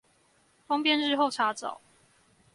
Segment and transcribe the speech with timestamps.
[0.65, 1.79] 方便日後查找